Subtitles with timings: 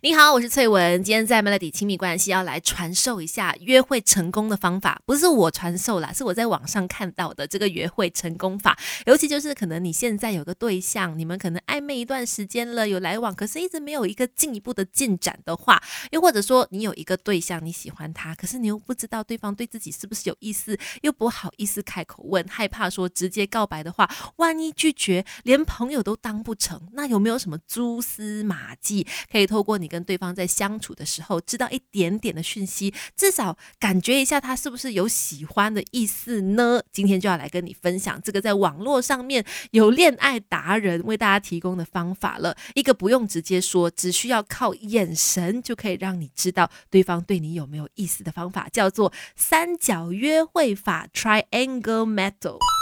[0.00, 1.02] 你好，我是翠文。
[1.02, 8.78] 今天在 Melody 亲密关系要来传授一下约会成功的方法，不是我传授啦，是我在网上看到的这个约会成功法。
[9.06, 36.82] 尤其就是可能你现在有个对象，你们可能暧昧一段时间了，有来往，可是一直没有一个进一步的进展的话，又或者说你有一个对象，你喜欢他，可是你又不知道对方对自己是不是有意思，又不好意思开口问，害怕说直接告白的话，万一拒绝，连朋友都当不成，那有没有什么蛛丝马迹可以透过你跟对方在相处的时候，知道一点点的讯息，至少感觉一下他是不是有喜欢的意思呢？
[36.92, 52.77] 今天就要来跟你分享这个在网络上面有恋爱达人为大家提供的方法了，一个不用直接说，只需要靠眼神就可以让你知道对方对你有没有意思的方法，叫做三角约会法 （Triangle Method）。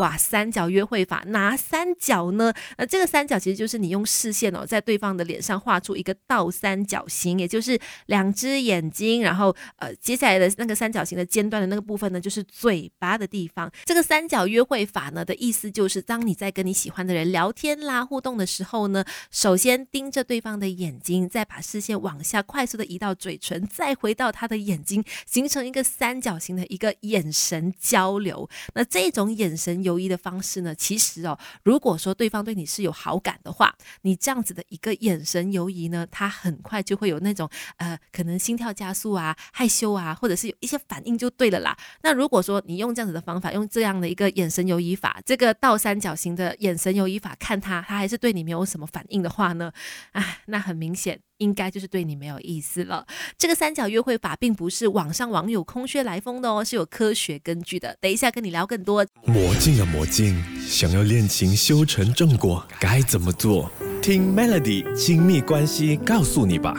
[0.00, 2.52] 哇，三角约会法哪三角呢？
[2.76, 13.70] 呃，这个三角其实就是你用视线哦，在对方的脸上画出一个倒三角形，也就是两只眼睛，然后呃，接下来的那个三角形的尖端的那个部分呢，就是嘴巴的地方。
[13.84, 28.48] 这个三角约会法呢的意思就是，当你在跟你喜欢的人聊天啦、互动的时候呢，首先盯着对方的眼睛，再把视线往下快速的移到嘴唇，再回到他的眼睛，形成一个三角形的一个眼神交流。
[28.72, 29.89] 那这种眼神有。
[29.90, 30.72] 游移的方式呢？
[30.74, 41.76] 其实哦，如果说对方对你是有好感的话，你这样子的一个眼神游移呢，他很快就会有那种呃，可能心跳加速啊、害羞啊，或者是有一些反应就对了啦。
[42.02, 49.72] 那如果说你用这样子的方法，用这样的一个眼神游移法，这个倒三角形的眼神游移法，看他他还是对你没有什么反应的话呢，
[50.12, 51.20] 哎，那很明显。
[51.40, 53.04] 应该就是对你没有意思了。
[53.36, 57.96] 这个三角约会法并不是网上网友空穴来风的哦，是有科学根据的。
[58.00, 59.04] 等一下跟你聊更多。
[59.24, 63.70] 魔镜啊魔镜，想要恋情修成正果，该怎么做？
[64.00, 66.74] 听 Melody 亲密关系告诉你吧。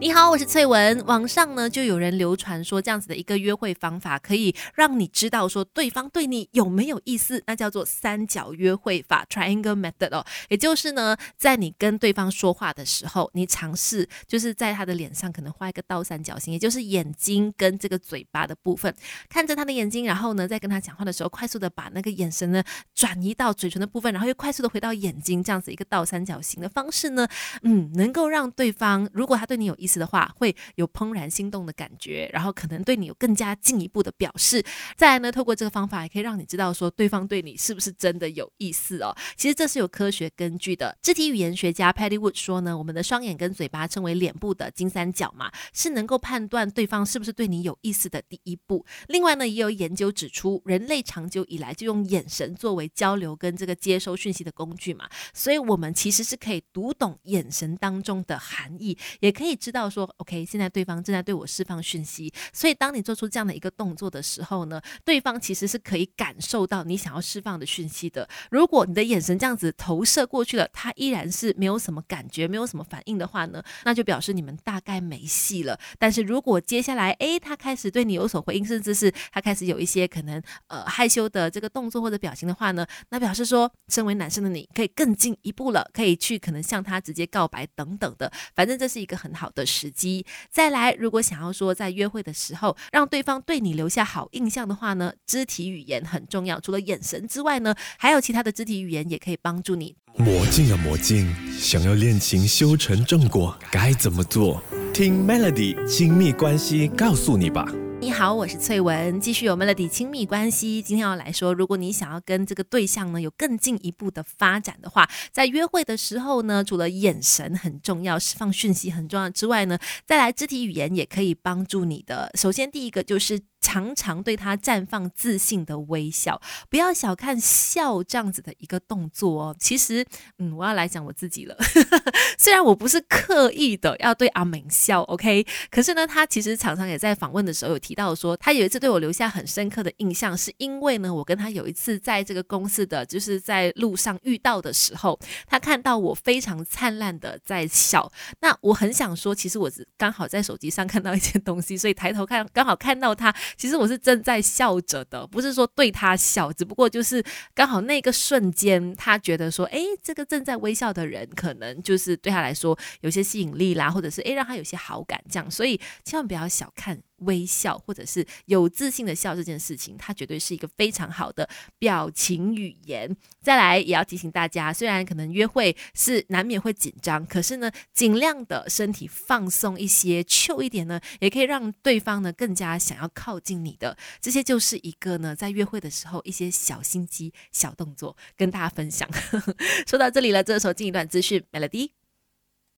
[0.00, 1.02] 你好，我是翠文。
[1.06, 10.26] 网上呢就有人流传说这样子的一个约会方法，可以让你知道说对方对你有没有意思，那叫做三角约会法 （Triangle Method） 哦。
[10.48, 18.94] 也就是呢，在你跟对方说话的时候，你尝试就是在他的脸上可能画一个倒三角形，也就是眼睛跟这个嘴巴的部分，
[19.28, 22.62] 看着他的眼睛，然后呢，在跟他讲话的时候，快速的把那个眼神呢
[22.94, 27.26] 转移到嘴唇的部分，然后又快速的回到眼睛，这样子一个倒三角形的方式呢，
[27.62, 34.64] 嗯，能够让对方如果他对你有意思的话，会有怦然心动的感觉，然后可能对你有更加进一步的表示。
[34.96, 39.14] 再来呢，透过这个方法，也可以让你知道说对方对你是不是真的有意思哦。
[39.36, 40.96] 其实这是有科学根据的。
[41.02, 48.86] 肢体语言学家 Patty Wood 说呢，我们的双眼跟嘴巴称为脸部的金三角嘛，是能够判断对方是不是对你有意思的第一步。
[49.08, 68.26] 另外呢，也有研究指出，人类长久以来就用眼神作为交流跟这个接收讯息的工具嘛，所以我们其实是可以读懂眼神当中的含义，也可以知道说，OK，现在对方正在对我释放讯息，所以当你做出这样的一个动作的时候呢，对方其实是可以感受到你想要释放的讯息的。
[68.50, 75.78] 如果你的眼神这样子投射过去了，他依然是没有什么感觉，没有什么反应的话呢，那就表示你们大概没戏了。
[75.98, 90.24] 但是如果接下来，诶，他开始对你有所回应，甚至是他开始有一些可能呃害羞的这个动作或者表情的话呢，那表示说，身为男生的你可以更进一步了，可以去可能向他直接告白等等的，反正这是一个很好的时机。
[90.50, 96.60] 再来，如果想要说在约会的时候让对方对你留下好印象的话呢，肢体语言很重要。
[96.60, 99.96] 除了眼神之外呢，还有其他的肢体语言也可以帮助你。
[100.16, 104.62] 魔镜啊魔镜，想要恋情修成正果，该怎么做？
[104.92, 107.66] 听 Melody 亲密关系告诉你吧。
[108.04, 110.82] 你好，我是翠文，继续我们的底亲密关系。
[110.82, 122.30] 今天要来说，如果你想要跟这个对象呢有更进一步的发展的话，在约会的时候呢，除了眼神很重要，释放讯息很重要之外呢，再来肢体语言也可以帮助你的。
[122.34, 123.40] 首先，第一个就是。
[123.64, 126.38] 常常对他绽放自信的微笑，
[126.68, 129.56] 不要小看笑这样子的一个动作哦。
[129.58, 130.04] 其实，
[130.38, 131.56] 嗯，我要来讲我自己了。
[132.36, 148.12] 虽然我不是刻意的要对阿明笑，OK，可是呢，他其实常常也在访问的时候有提到说，他有一次对我留下很深刻的印象，是因为呢，我跟他有一次在这个公司的就是在路上遇到的时候，他看到我非常灿烂的在笑。
[148.40, 153.34] 那我很想说，其实我是刚好在手机上看到一件东西，所以抬头看，刚好看到他。
[153.56, 157.24] 其实我是正在笑着的，不是说对他笑，只不过就是
[157.54, 173.16] 刚好那个瞬间，他觉得说，哎，这个正在微笑的人，可能就是对他来说有些吸引力啦，或者是哎让他有些好感这样，所以千万不要小看微笑，或者是有自信的笑这件事情，它绝对是一个非常好的表情语言。
[173.40, 183.96] 再来，也要提醒大家，虽然可能约会是难免会紧张，可是呢，尽量的身体放松一些，chill 一点呢，也可以让对方呢更加想要靠近你的。
[184.20, 189.08] 这些就是一个呢，在约会的时候一些小心机、小动作，跟大家分享。
[189.86, 192.03] 说到这里了，这时候进一段资讯，Melody。